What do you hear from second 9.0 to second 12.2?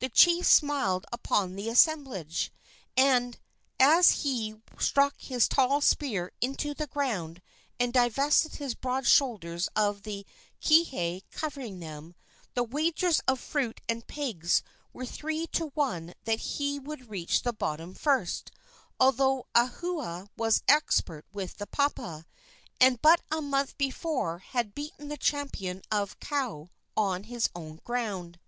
shoulders of the kihei covering them,